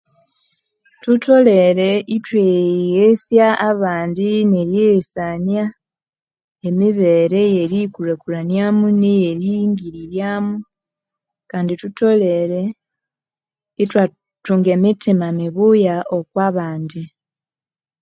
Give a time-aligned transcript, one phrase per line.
[1.03, 5.65] Thutholere ithweghesya abandi neryeghesania
[6.67, 10.55] emibere eyeriyikulha-kulhania'mu neyeringirirya'mu,
[11.49, 12.61] Kandi thutholere
[13.83, 17.01] ithwathunga emithima mibuya okubandi